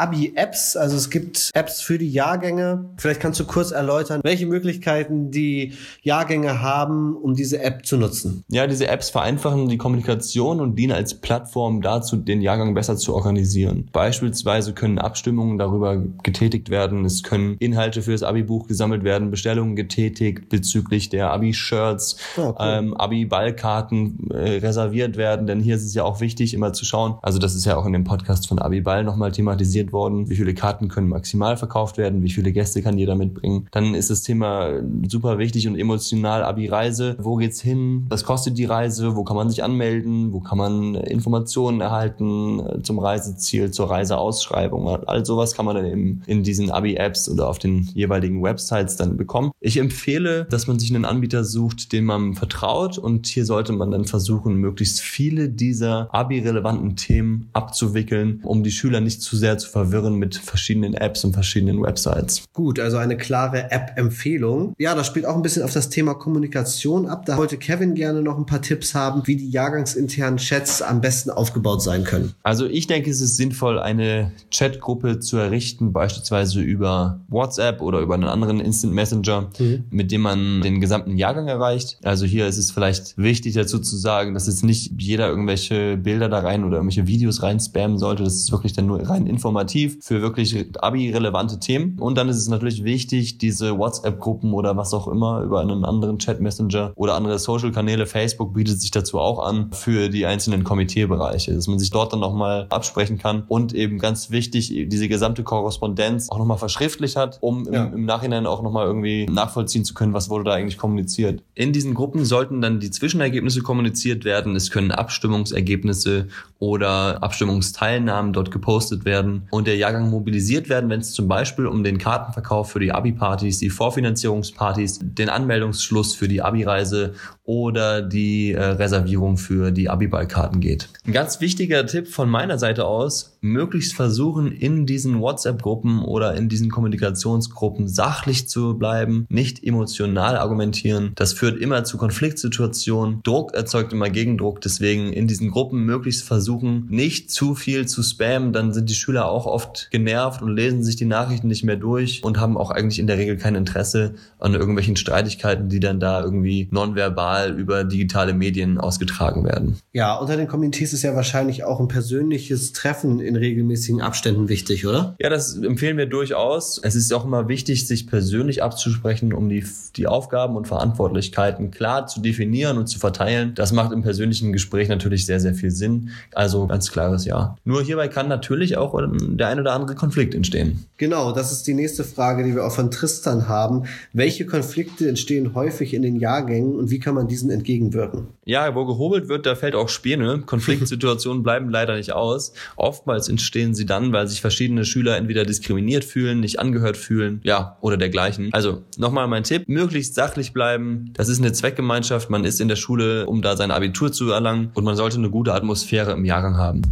Abi-Apps. 0.46 0.76
Also 0.76 0.96
es 0.96 1.10
gibt 1.10 1.50
Apps 1.54 1.80
für 1.80 1.98
die 1.98 2.10
Jahrgänge. 2.10 2.90
Vielleicht 2.96 3.20
kannst 3.20 3.40
du 3.40 3.44
kurz 3.44 3.70
erläutern, 3.70 4.20
welche 4.22 4.46
Möglichkeiten 4.46 5.30
die 5.30 5.72
Jahrgänge 6.02 6.62
haben, 6.62 7.16
um 7.16 7.34
diese 7.34 7.60
App 7.60 7.86
zu 7.86 7.96
nutzen. 7.96 8.44
Ja, 8.48 8.66
diese 8.66 8.88
Apps 8.88 9.10
vereinfachen 9.10 9.68
die 9.68 9.78
Kommunikation 9.78 10.60
und 10.60 10.76
dienen 10.76 10.92
als 10.92 11.14
Plattform 11.14 11.82
dazu, 11.82 12.16
den 12.16 12.40
Jahrgang 12.40 12.74
besser 12.74 12.96
zu 12.96 13.14
organisieren. 13.14 13.88
Beispielsweise 13.92 14.72
können 14.72 14.98
Abstimmungen 14.98 15.58
darüber 15.58 16.02
getätigt 16.22 16.70
werden. 16.70 17.04
Es 17.04 17.22
können 17.22 17.56
Inhalte 17.58 18.02
für 18.02 18.12
das 18.12 18.22
Abi-Buch 18.22 18.68
gesammelt 18.68 19.04
werden, 19.04 19.30
Bestellungen 19.30 19.76
getätigt 19.76 20.48
bezüglich 20.48 21.08
der 21.08 21.30
Abi-Shirts, 21.32 22.16
oh, 22.36 22.40
cool. 22.48 22.54
ähm, 22.60 22.94
Abi-Ballkarten 22.94 24.30
äh, 24.30 24.58
reserviert 24.58 25.16
werden. 25.16 25.46
Denn 25.46 25.60
hier 25.60 25.76
ist 25.76 25.84
es 25.84 25.94
ja 25.94 26.04
auch 26.04 26.20
wichtig, 26.20 26.54
immer 26.54 26.72
zu 26.72 26.84
schauen. 26.84 27.16
Also 27.22 27.38
das 27.38 27.54
ist 27.54 27.64
ja 27.64 27.76
auch 27.76 27.86
in 27.86 27.92
dem 27.92 28.04
Podcast 28.04 28.48
von 28.48 28.58
Abi-Ball 28.58 29.04
nochmal 29.04 29.32
thematisiert 29.32 29.92
worden. 29.92 30.28
Wie 30.36 30.40
viele 30.40 30.52
Karten 30.52 30.88
können 30.88 31.08
maximal 31.08 31.56
verkauft 31.56 31.96
werden? 31.96 32.22
Wie 32.22 32.28
viele 32.28 32.52
Gäste 32.52 32.82
kann 32.82 32.98
jeder 32.98 33.14
mitbringen? 33.14 33.68
Dann 33.70 33.94
ist 33.94 34.10
das 34.10 34.20
Thema 34.20 34.82
super 35.08 35.38
wichtig 35.38 35.66
und 35.66 35.78
emotional 35.78 36.42
Abi-Reise. 36.42 37.16
Wo 37.18 37.36
geht's 37.36 37.62
hin? 37.62 38.04
Was 38.10 38.22
kostet 38.22 38.58
die 38.58 38.66
Reise? 38.66 39.16
Wo 39.16 39.24
kann 39.24 39.34
man 39.34 39.48
sich 39.48 39.64
anmelden? 39.64 40.34
Wo 40.34 40.40
kann 40.40 40.58
man 40.58 40.94
Informationen 40.94 41.80
erhalten 41.80 42.60
äh, 42.60 42.82
zum 42.82 42.98
Reiseziel, 42.98 43.70
zur 43.70 43.88
Reiseausschreibung? 43.88 44.86
All 45.06 45.24
sowas 45.24 45.54
kann 45.54 45.64
man 45.64 45.76
dann 45.76 45.86
eben 45.86 46.20
in 46.26 46.42
diesen 46.42 46.70
Abi-Apps 46.70 47.30
oder 47.30 47.48
auf 47.48 47.58
den 47.58 47.88
jeweiligen 47.94 48.42
Websites 48.42 48.96
dann 48.96 49.16
bekommen. 49.16 49.52
Ich 49.60 49.78
empfehle, 49.78 50.44
dass 50.50 50.66
man 50.66 50.78
sich 50.78 50.94
einen 50.94 51.06
Anbieter 51.06 51.44
sucht, 51.44 51.92
dem 51.92 52.04
man 52.04 52.34
vertraut 52.34 52.98
und 52.98 53.26
hier 53.26 53.46
sollte 53.46 53.72
man 53.72 53.90
dann 53.90 54.04
versuchen, 54.04 54.56
möglichst 54.56 55.00
viele 55.00 55.48
dieser 55.48 56.14
Abi-relevanten 56.14 56.94
Themen 56.96 57.48
abzuwickeln, 57.54 58.40
um 58.42 58.62
die 58.62 58.70
Schüler 58.70 59.00
nicht 59.00 59.22
zu 59.22 59.34
sehr 59.34 59.56
zu 59.56 59.70
verwirren 59.70 60.16
mit 60.16 60.25
verschiedenen 60.34 60.94
Apps 60.94 61.24
und 61.24 61.32
verschiedenen 61.32 61.82
Websites. 61.82 62.44
Gut, 62.52 62.80
also 62.80 62.96
eine 62.96 63.16
klare 63.16 63.70
App-Empfehlung. 63.70 64.74
Ja, 64.78 64.94
das 64.94 65.06
spielt 65.06 65.26
auch 65.26 65.36
ein 65.36 65.42
bisschen 65.42 65.62
auf 65.62 65.72
das 65.72 65.88
Thema 65.88 66.14
Kommunikation 66.14 67.06
ab. 67.06 67.26
Da 67.26 67.36
wollte 67.36 67.56
Kevin 67.56 67.94
gerne 67.94 68.22
noch 68.22 68.38
ein 68.38 68.46
paar 68.46 68.62
Tipps 68.62 68.94
haben, 68.94 69.22
wie 69.26 69.36
die 69.36 69.50
jahrgangsinternen 69.50 70.38
Chats 70.38 70.82
am 70.82 71.00
besten 71.00 71.30
aufgebaut 71.30 71.82
sein 71.82 72.04
können. 72.04 72.32
Also 72.42 72.66
ich 72.66 72.86
denke, 72.86 73.10
es 73.10 73.20
ist 73.20 73.36
sinnvoll, 73.36 73.78
eine 73.78 74.32
Chatgruppe 74.50 75.20
zu 75.20 75.36
errichten, 75.36 75.92
beispielsweise 75.92 76.60
über 76.60 77.20
WhatsApp 77.28 77.80
oder 77.80 78.00
über 78.00 78.14
einen 78.14 78.24
anderen 78.24 78.60
Instant 78.60 78.94
Messenger, 78.94 79.50
mhm. 79.58 79.84
mit 79.90 80.12
dem 80.12 80.22
man 80.22 80.60
den 80.62 80.80
gesamten 80.80 81.16
Jahrgang 81.16 81.48
erreicht. 81.48 81.98
Also 82.02 82.26
hier 82.26 82.46
ist 82.46 82.58
es 82.58 82.70
vielleicht 82.70 83.16
wichtig 83.18 83.54
dazu 83.54 83.78
zu 83.78 83.96
sagen, 83.96 84.34
dass 84.34 84.46
jetzt 84.46 84.64
nicht 84.64 84.92
jeder 84.98 85.28
irgendwelche 85.28 85.96
Bilder 85.96 86.28
da 86.28 86.40
rein 86.40 86.64
oder 86.64 86.76
irgendwelche 86.76 87.06
Videos 87.06 87.42
rein 87.42 87.60
spammen 87.60 87.98
sollte. 87.98 88.24
Das 88.24 88.34
ist 88.34 88.52
wirklich 88.52 88.72
dann 88.72 88.86
nur 88.86 89.08
rein 89.08 89.26
informativ 89.26 89.98
für 90.00 90.15
wirklich 90.22 90.66
Abi-relevante 90.78 91.58
Themen. 91.60 91.98
Und 91.98 92.16
dann 92.18 92.28
ist 92.28 92.36
es 92.36 92.48
natürlich 92.48 92.84
wichtig, 92.84 93.38
diese 93.38 93.78
WhatsApp-Gruppen 93.78 94.52
oder 94.52 94.76
was 94.76 94.94
auch 94.94 95.08
immer 95.08 95.42
über 95.42 95.60
einen 95.60 95.84
anderen 95.84 96.18
Chat-Messenger 96.18 96.92
oder 96.96 97.14
andere 97.14 97.38
Social-Kanäle, 97.38 98.06
Facebook 98.06 98.54
bietet 98.54 98.80
sich 98.80 98.90
dazu 98.90 99.18
auch 99.18 99.38
an, 99.46 99.70
für 99.72 100.08
die 100.08 100.26
einzelnen 100.26 100.64
Komiteebereiche, 100.64 101.54
dass 101.54 101.66
man 101.66 101.78
sich 101.78 101.90
dort 101.90 102.12
dann 102.12 102.20
nochmal 102.20 102.66
absprechen 102.70 103.18
kann 103.18 103.44
und 103.48 103.74
eben 103.74 103.98
ganz 103.98 104.30
wichtig, 104.30 104.72
diese 104.88 105.08
gesamte 105.08 105.42
Korrespondenz 105.42 106.28
auch 106.30 106.38
nochmal 106.38 106.58
verschriftlich 106.58 107.16
hat, 107.16 107.38
um 107.40 107.70
ja. 107.70 107.84
im, 107.84 107.94
im, 107.94 108.04
Nachhinein 108.04 108.46
auch 108.46 108.62
nochmal 108.62 108.86
irgendwie 108.86 109.26
nachvollziehen 109.26 109.84
zu 109.84 109.94
können, 109.94 110.12
was 110.12 110.30
wurde 110.30 110.44
da 110.44 110.52
eigentlich 110.52 110.78
kommuniziert. 110.78 111.42
In 111.54 111.72
diesen 111.72 111.94
Gruppen 111.94 112.24
sollten 112.24 112.60
dann 112.60 112.80
die 112.80 112.90
Zwischenergebnisse 112.90 113.62
kommuniziert 113.62 114.24
werden. 114.24 114.56
Es 114.56 114.70
können 114.70 114.90
Abstimmungsergebnisse 114.90 116.28
oder 116.58 117.22
Abstimmungsteilnahmen 117.22 118.32
dort 118.32 118.50
gepostet 118.50 119.04
werden 119.04 119.48
und 119.50 119.66
der 119.66 119.76
Jahrgang 119.76 120.05
mobilisiert 120.10 120.68
werden, 120.68 120.90
wenn 120.90 121.00
es 121.00 121.12
zum 121.12 121.28
Beispiel 121.28 121.66
um 121.66 121.84
den 121.84 121.98
Kartenverkauf 121.98 122.70
für 122.70 122.80
die 122.80 122.92
Abi-Partys, 122.92 123.58
die 123.58 123.70
Vorfinanzierungspartys, 123.70 125.00
den 125.02 125.28
Anmeldungsschluss 125.28 126.14
für 126.14 126.28
die 126.28 126.42
Abi-Reise 126.42 127.14
oder 127.44 128.02
die 128.02 128.52
äh, 128.52 128.62
Reservierung 128.62 129.36
für 129.36 129.70
die 129.70 129.88
Abi-Ballkarten 129.88 130.60
geht. 130.60 130.88
Ein 131.06 131.12
ganz 131.12 131.40
wichtiger 131.40 131.86
Tipp 131.86 132.08
von 132.08 132.28
meiner 132.28 132.58
Seite 132.58 132.86
aus, 132.86 133.35
möglichst 133.46 133.94
versuchen, 133.94 134.52
in 134.52 134.86
diesen 134.86 135.20
WhatsApp-Gruppen 135.20 136.02
oder 136.02 136.34
in 136.34 136.48
diesen 136.48 136.70
Kommunikationsgruppen 136.70 137.88
sachlich 137.88 138.48
zu 138.48 138.78
bleiben, 138.78 139.26
nicht 139.28 139.64
emotional 139.64 140.36
argumentieren. 140.36 141.12
Das 141.14 141.32
führt 141.32 141.60
immer 141.60 141.84
zu 141.84 141.96
Konfliktsituationen. 141.96 143.22
Druck 143.22 143.54
erzeugt 143.54 143.92
immer 143.92 144.10
Gegendruck. 144.10 144.60
Deswegen 144.60 145.12
in 145.12 145.26
diesen 145.26 145.50
Gruppen 145.50 145.84
möglichst 145.84 146.24
versuchen, 146.24 146.86
nicht 146.90 147.30
zu 147.30 147.54
viel 147.54 147.86
zu 147.86 148.02
spammen. 148.02 148.52
Dann 148.52 148.72
sind 148.72 148.90
die 148.90 148.94
Schüler 148.94 149.28
auch 149.28 149.46
oft 149.46 149.88
genervt 149.90 150.42
und 150.42 150.54
lesen 150.54 150.82
sich 150.82 150.96
die 150.96 151.04
Nachrichten 151.04 151.48
nicht 151.48 151.64
mehr 151.64 151.76
durch 151.76 152.22
und 152.24 152.38
haben 152.38 152.56
auch 152.56 152.70
eigentlich 152.70 152.98
in 152.98 153.06
der 153.06 153.18
Regel 153.18 153.36
kein 153.36 153.54
Interesse 153.54 154.14
an 154.38 154.54
irgendwelchen 154.54 154.96
Streitigkeiten, 154.96 155.68
die 155.68 155.80
dann 155.80 156.00
da 156.00 156.22
irgendwie 156.22 156.68
nonverbal 156.70 157.58
über 157.58 157.84
digitale 157.84 158.34
Medien 158.34 158.78
ausgetragen 158.78 159.44
werden. 159.44 159.78
Ja, 159.92 160.16
unter 160.16 160.36
den 160.36 160.48
Communities 160.48 160.92
ist 160.92 161.02
ja 161.02 161.14
wahrscheinlich 161.14 161.64
auch 161.64 161.80
ein 161.80 161.88
persönliches 161.88 162.72
Treffen 162.72 163.20
in 163.20 163.35
regelmäßigen 163.36 164.00
Abständen 164.00 164.48
wichtig, 164.48 164.86
oder? 164.86 165.16
Ja, 165.20 165.28
das 165.28 165.56
empfehlen 165.56 165.96
wir 165.96 166.06
durchaus. 166.06 166.80
Es 166.82 166.94
ist 166.94 167.12
auch 167.12 167.24
immer 167.24 167.48
wichtig, 167.48 167.86
sich 167.86 168.06
persönlich 168.06 168.62
abzusprechen, 168.62 169.32
um 169.32 169.48
die, 169.48 169.64
die 169.96 170.06
Aufgaben 170.06 170.56
und 170.56 170.66
Verantwortlichkeiten 170.68 171.70
klar 171.70 172.06
zu 172.06 172.20
definieren 172.20 172.78
und 172.78 172.86
zu 172.86 172.98
verteilen. 172.98 173.54
Das 173.54 173.72
macht 173.72 173.92
im 173.92 174.02
persönlichen 174.02 174.52
Gespräch 174.52 174.88
natürlich 174.88 175.26
sehr, 175.26 175.40
sehr 175.40 175.54
viel 175.54 175.70
Sinn. 175.70 176.10
Also 176.34 176.66
ganz 176.66 176.90
klares 176.90 177.24
Ja. 177.24 177.56
Nur 177.64 177.82
hierbei 177.82 178.08
kann 178.08 178.28
natürlich 178.28 178.76
auch 178.76 178.98
der 178.98 179.48
ein 179.48 179.60
oder 179.60 179.72
andere 179.72 179.94
Konflikt 179.94 180.34
entstehen. 180.34 180.84
Genau, 180.96 181.32
das 181.32 181.52
ist 181.52 181.66
die 181.66 181.74
nächste 181.74 182.04
Frage, 182.04 182.44
die 182.44 182.54
wir 182.54 182.64
auch 182.64 182.72
von 182.72 182.90
Tristan 182.90 183.48
haben. 183.48 183.84
Welche 184.12 184.46
Konflikte 184.46 185.08
entstehen 185.08 185.54
häufig 185.54 185.92
in 185.94 186.02
den 186.02 186.16
Jahrgängen 186.16 186.74
und 186.76 186.90
wie 186.90 186.98
kann 186.98 187.14
man 187.14 187.28
diesen 187.28 187.50
entgegenwirken? 187.50 188.28
Ja, 188.44 188.74
wo 188.74 188.86
gehobelt 188.86 189.28
wird, 189.28 189.44
da 189.44 189.56
fällt 189.56 189.74
auch 189.74 189.88
Späne. 189.88 190.42
Konfliktsituationen 190.46 191.42
bleiben 191.42 191.68
leider 191.68 191.96
nicht 191.96 192.12
aus. 192.12 192.52
Oftmals 192.76 193.25
entstehen 193.28 193.74
sie 193.74 193.86
dann, 193.86 194.12
weil 194.12 194.28
sich 194.28 194.40
verschiedene 194.40 194.84
Schüler 194.84 195.16
entweder 195.16 195.44
diskriminiert 195.44 196.04
fühlen, 196.04 196.40
nicht 196.40 196.58
angehört 196.58 196.96
fühlen, 196.96 197.40
ja, 197.44 197.76
oder 197.80 197.96
dergleichen. 197.96 198.50
Also 198.52 198.84
nochmal 198.96 199.28
mein 199.28 199.44
Tipp, 199.44 199.68
möglichst 199.68 200.14
sachlich 200.14 200.52
bleiben. 200.52 201.10
Das 201.14 201.28
ist 201.28 201.40
eine 201.40 201.52
Zweckgemeinschaft. 201.52 202.30
Man 202.30 202.44
ist 202.44 202.60
in 202.60 202.68
der 202.68 202.76
Schule, 202.76 203.26
um 203.26 203.42
da 203.42 203.56
sein 203.56 203.70
Abitur 203.70 204.12
zu 204.12 204.30
erlangen 204.30 204.70
und 204.74 204.84
man 204.84 204.96
sollte 204.96 205.18
eine 205.18 205.30
gute 205.30 205.54
Atmosphäre 205.54 206.12
im 206.12 206.24
Jahrgang 206.24 206.56
haben. 206.56 206.82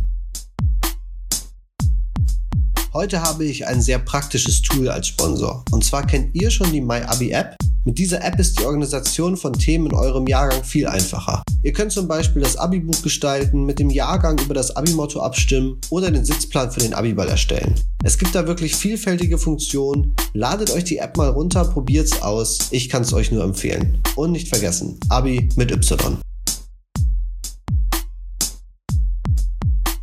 Heute 2.94 3.20
habe 3.20 3.44
ich 3.44 3.66
ein 3.66 3.82
sehr 3.82 3.98
praktisches 3.98 4.62
Tool 4.62 4.88
als 4.88 5.08
Sponsor. 5.08 5.64
Und 5.72 5.84
zwar 5.84 6.06
kennt 6.06 6.32
ihr 6.34 6.48
schon 6.50 6.70
die 6.70 6.80
MyAbi 6.80 7.32
App. 7.32 7.56
Mit 7.86 7.98
dieser 7.98 8.24
App 8.24 8.40
ist 8.40 8.58
die 8.58 8.64
Organisation 8.64 9.36
von 9.36 9.52
Themen 9.52 9.86
in 9.86 9.94
eurem 9.94 10.26
Jahrgang 10.26 10.64
viel 10.64 10.86
einfacher. 10.86 11.42
Ihr 11.62 11.74
könnt 11.74 11.92
zum 11.92 12.08
Beispiel 12.08 12.40
das 12.40 12.56
Abi-Buch 12.56 13.02
gestalten, 13.02 13.66
mit 13.66 13.78
dem 13.78 13.90
Jahrgang 13.90 14.38
über 14.38 14.54
das 14.54 14.74
Abi-Motto 14.74 15.20
abstimmen 15.20 15.78
oder 15.90 16.10
den 16.10 16.24
Sitzplan 16.24 16.72
für 16.72 16.80
den 16.80 16.94
Abiball 16.94 17.28
erstellen. 17.28 17.74
Es 18.02 18.16
gibt 18.16 18.34
da 18.34 18.46
wirklich 18.46 18.74
vielfältige 18.74 19.36
Funktionen. 19.36 20.16
Ladet 20.32 20.70
euch 20.70 20.84
die 20.84 20.96
App 20.96 21.18
mal 21.18 21.28
runter, 21.28 21.66
probiert's 21.66 22.22
aus. 22.22 22.68
Ich 22.70 22.88
kann 22.88 23.02
es 23.02 23.12
euch 23.12 23.30
nur 23.30 23.44
empfehlen. 23.44 23.98
Und 24.16 24.32
nicht 24.32 24.48
vergessen, 24.48 24.98
Abi 25.10 25.50
mit 25.56 25.70
Y. 25.70 26.18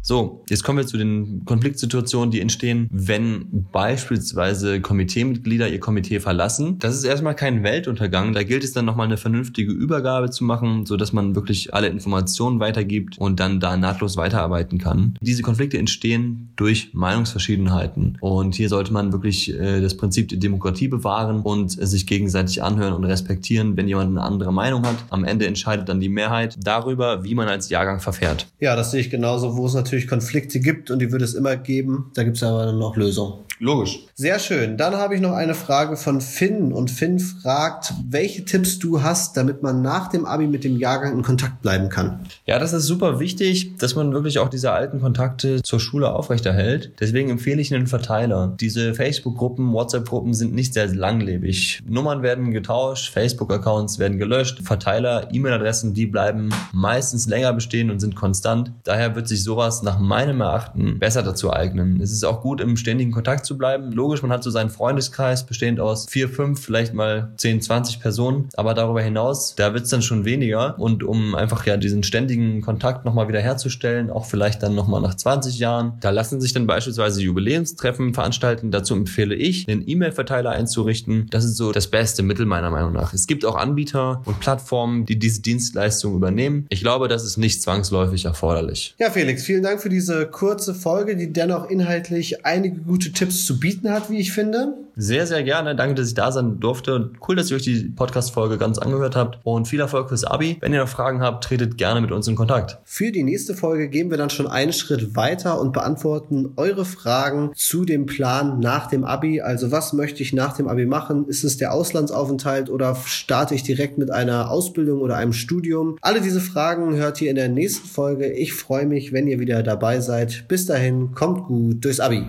So, 0.03 0.43
jetzt 0.49 0.63
kommen 0.63 0.79
wir 0.79 0.87
zu 0.87 0.97
den 0.97 1.45
Konfliktsituationen, 1.45 2.31
die 2.31 2.41
entstehen, 2.41 2.87
wenn 2.91 3.67
beispielsweise 3.71 4.81
Komiteemitglieder 4.81 5.69
ihr 5.69 5.79
Komitee 5.79 6.19
verlassen. 6.19 6.79
Das 6.79 6.95
ist 6.95 7.03
erstmal 7.03 7.35
kein 7.35 7.63
Weltuntergang. 7.63 8.33
Da 8.33 8.41
gilt 8.41 8.63
es 8.63 8.73
dann 8.73 8.85
nochmal 8.85 9.05
eine 9.05 9.17
vernünftige 9.17 9.71
Übergabe 9.71 10.31
zu 10.31 10.43
machen, 10.43 10.87
so 10.87 10.97
dass 10.97 11.13
man 11.13 11.35
wirklich 11.35 11.75
alle 11.75 11.87
Informationen 11.87 12.59
weitergibt 12.59 13.19
und 13.19 13.39
dann 13.39 13.59
da 13.59 13.77
nahtlos 13.77 14.17
weiterarbeiten 14.17 14.79
kann. 14.79 15.17
Diese 15.21 15.43
Konflikte 15.43 15.77
entstehen 15.77 16.49
durch 16.55 16.89
Meinungsverschiedenheiten. 16.93 18.17
Und 18.21 18.55
hier 18.55 18.69
sollte 18.69 18.93
man 18.93 19.11
wirklich 19.11 19.53
äh, 19.53 19.81
das 19.81 19.95
Prinzip 19.97 20.29
der 20.29 20.39
Demokratie 20.39 20.87
bewahren 20.87 21.41
und 21.41 21.71
sich 21.71 22.07
gegenseitig 22.07 22.63
anhören 22.63 22.93
und 22.93 23.03
respektieren, 23.03 23.77
wenn 23.77 23.87
jemand 23.87 24.09
eine 24.09 24.21
andere 24.21 24.51
Meinung 24.51 24.83
hat. 24.85 24.95
Am 25.09 25.23
Ende 25.23 25.45
entscheidet 25.45 25.89
dann 25.89 25.99
die 25.99 26.09
Mehrheit 26.09 26.57
darüber, 26.59 27.23
wie 27.23 27.35
man 27.35 27.47
als 27.47 27.69
Jahrgang 27.69 27.99
verfährt. 27.99 28.47
Ja, 28.59 28.75
das 28.75 28.91
sehe 28.91 29.01
ich 29.01 29.09
genauso, 29.11 29.55
wo 29.57 29.67
es 29.67 29.73
natürlich 29.73 30.00
natürlich 30.01 30.07
Konflikte 30.07 30.59
gibt 30.59 30.91
und 30.91 30.99
die 30.99 31.11
wird 31.11 31.21
es 31.21 31.33
immer 31.33 31.55
geben. 31.55 32.11
Da 32.13 32.23
gibt 32.23 32.37
es 32.37 32.43
aber 32.43 32.65
dann 32.65 32.79
noch 32.79 32.95
Lösungen. 32.95 33.50
Logisch. 33.61 33.99
Sehr 34.15 34.39
schön. 34.39 34.75
Dann 34.75 34.95
habe 34.95 35.13
ich 35.13 35.21
noch 35.21 35.33
eine 35.33 35.53
Frage 35.53 35.95
von 35.95 36.19
Finn 36.19 36.73
und 36.73 36.89
Finn 36.89 37.19
fragt, 37.19 37.93
welche 38.09 38.43
Tipps 38.43 38.79
du 38.79 39.03
hast, 39.03 39.37
damit 39.37 39.61
man 39.61 39.83
nach 39.83 40.07
dem 40.07 40.25
Abi 40.25 40.47
mit 40.47 40.63
dem 40.63 40.77
Jahrgang 40.77 41.13
in 41.13 41.21
Kontakt 41.21 41.61
bleiben 41.61 41.87
kann. 41.89 42.21
Ja, 42.47 42.57
das 42.57 42.73
ist 42.73 42.87
super 42.87 43.19
wichtig, 43.19 43.77
dass 43.77 43.93
man 43.93 44.13
wirklich 44.13 44.39
auch 44.39 44.49
diese 44.49 44.71
alten 44.71 44.99
Kontakte 44.99 45.61
zur 45.61 45.79
Schule 45.79 46.11
aufrechterhält. 46.11 46.93
Deswegen 46.99 47.29
empfehle 47.29 47.61
ich 47.61 47.71
einen 47.71 47.85
Verteiler. 47.85 48.57
Diese 48.59 48.95
Facebook-Gruppen, 48.95 49.71
WhatsApp-Gruppen 49.73 50.33
sind 50.33 50.55
nicht 50.55 50.73
sehr 50.73 50.87
langlebig. 50.87 51.83
Nummern 51.87 52.23
werden 52.23 52.49
getauscht, 52.49 53.13
Facebook-Accounts 53.13 53.99
werden 53.99 54.17
gelöscht, 54.17 54.61
Verteiler, 54.63 55.27
E-Mail-Adressen, 55.31 55.93
die 55.93 56.07
bleiben 56.07 56.49
meistens 56.73 57.27
länger 57.27 57.53
bestehen 57.53 57.91
und 57.91 57.99
sind 57.99 58.15
konstant. 58.15 58.71
Daher 58.85 59.15
wird 59.15 59.27
sich 59.27 59.43
sowas 59.43 59.83
nach 59.83 59.99
meinem 59.99 60.41
Erachten 60.41 60.97
besser 60.97 61.21
dazu 61.21 61.53
eignen. 61.53 62.01
Es 62.01 62.11
ist 62.11 62.23
auch 62.23 62.41
gut, 62.41 62.59
im 62.59 62.75
ständigen 62.75 63.11
Kontakt 63.11 63.45
zu 63.45 63.50
zu 63.51 63.57
bleiben. 63.57 63.91
Logisch, 63.91 64.21
man 64.21 64.31
hat 64.31 64.43
so 64.43 64.49
seinen 64.49 64.69
Freundeskreis 64.69 65.45
bestehend 65.45 65.81
aus 65.81 66.05
vier, 66.09 66.29
fünf, 66.29 66.63
vielleicht 66.63 66.93
mal 66.93 67.33
10, 67.35 67.61
20 67.61 67.99
Personen. 67.99 68.47
Aber 68.55 68.73
darüber 68.73 69.01
hinaus, 69.01 69.55
da 69.55 69.73
wird 69.73 69.83
es 69.83 69.89
dann 69.89 70.01
schon 70.01 70.23
weniger. 70.23 70.79
Und 70.79 71.03
um 71.03 71.35
einfach 71.35 71.65
ja 71.65 71.75
diesen 71.75 72.03
ständigen 72.03 72.61
Kontakt 72.61 73.03
nochmal 73.03 73.27
wieder 73.27 73.41
herzustellen, 73.41 74.09
auch 74.09 74.25
vielleicht 74.25 74.63
dann 74.63 74.73
nochmal 74.73 75.01
nach 75.01 75.15
20 75.15 75.59
Jahren, 75.59 75.97
da 75.99 76.11
lassen 76.11 76.39
sich 76.39 76.53
dann 76.53 76.65
beispielsweise 76.65 77.21
Jubiläumstreffen 77.21 78.13
veranstalten. 78.13 78.71
Dazu 78.71 78.93
empfehle 78.93 79.35
ich, 79.35 79.67
einen 79.67 79.85
E-Mail-Verteiler 79.85 80.51
einzurichten. 80.51 81.27
Das 81.29 81.43
ist 81.43 81.57
so 81.57 81.73
das 81.73 81.87
beste 81.87 82.23
Mittel 82.23 82.45
meiner 82.45 82.69
Meinung 82.69 82.93
nach. 82.93 83.13
Es 83.13 83.27
gibt 83.27 83.43
auch 83.43 83.55
Anbieter 83.55 84.21
und 84.23 84.39
Plattformen, 84.39 85.05
die 85.05 85.19
diese 85.19 85.41
Dienstleistung 85.41 86.15
übernehmen. 86.15 86.67
Ich 86.69 86.79
glaube, 86.79 87.09
das 87.09 87.25
ist 87.25 87.35
nicht 87.35 87.61
zwangsläufig 87.61 88.23
erforderlich. 88.23 88.95
Ja, 88.97 89.09
Felix, 89.09 89.43
vielen 89.43 89.63
Dank 89.63 89.81
für 89.81 89.89
diese 89.89 90.27
kurze 90.27 90.73
Folge, 90.73 91.17
die 91.17 91.33
dennoch 91.33 91.69
inhaltlich 91.69 92.45
einige 92.45 92.77
gute 92.77 93.11
Tipps 93.11 93.40
zu 93.45 93.59
bieten 93.59 93.91
hat, 93.91 94.09
wie 94.09 94.19
ich 94.19 94.31
finde. 94.31 94.75
Sehr, 94.95 95.25
sehr 95.25 95.43
gerne. 95.43 95.75
Danke, 95.75 95.95
dass 95.95 96.09
ich 96.09 96.13
da 96.13 96.31
sein 96.31 96.59
durfte. 96.59 97.11
Cool, 97.27 97.35
dass 97.35 97.49
ihr 97.49 97.55
euch 97.55 97.63
die 97.63 97.91
Podcast-Folge 97.95 98.57
ganz 98.57 98.77
angehört 98.77 99.15
habt. 99.15 99.39
Und 99.43 99.67
viel 99.67 99.79
Erfolg 99.79 100.09
fürs 100.09 100.23
Abi. 100.23 100.57
Wenn 100.59 100.73
ihr 100.73 100.81
noch 100.81 100.87
Fragen 100.87 101.21
habt, 101.21 101.43
tretet 101.43 101.77
gerne 101.77 102.01
mit 102.01 102.11
uns 102.11 102.27
in 102.27 102.35
Kontakt. 102.35 102.77
Für 102.83 103.11
die 103.11 103.23
nächste 103.23 103.55
Folge 103.55 103.89
gehen 103.89 104.09
wir 104.09 104.17
dann 104.17 104.29
schon 104.29 104.47
einen 104.47 104.73
Schritt 104.73 105.15
weiter 105.15 105.59
und 105.59 105.71
beantworten 105.71 106.53
eure 106.57 106.85
Fragen 106.85 107.51
zu 107.55 107.85
dem 107.85 108.05
Plan 108.05 108.59
nach 108.59 108.87
dem 108.87 109.03
Abi. 109.03 109.41
Also 109.41 109.71
was 109.71 109.93
möchte 109.93 110.23
ich 110.23 110.33
nach 110.33 110.53
dem 110.55 110.67
Abi 110.67 110.85
machen? 110.85 111.27
Ist 111.27 111.43
es 111.43 111.57
der 111.57 111.73
Auslandsaufenthalt 111.73 112.69
oder 112.69 112.95
starte 113.05 113.55
ich 113.55 113.63
direkt 113.63 113.97
mit 113.97 114.11
einer 114.11 114.51
Ausbildung 114.51 114.99
oder 115.01 115.15
einem 115.15 115.33
Studium? 115.33 115.97
Alle 116.01 116.21
diese 116.21 116.41
Fragen 116.41 116.95
hört 116.95 117.21
ihr 117.21 117.29
in 117.29 117.35
der 117.35 117.49
nächsten 117.49 117.87
Folge. 117.87 118.27
Ich 118.31 118.53
freue 118.53 118.85
mich, 118.85 119.13
wenn 119.13 119.27
ihr 119.27 119.39
wieder 119.39 119.63
dabei 119.63 120.01
seid. 120.01 120.45
Bis 120.47 120.65
dahin, 120.65 121.13
kommt 121.13 121.47
gut 121.47 121.83
durchs 121.83 121.99
Abi. 121.99 122.25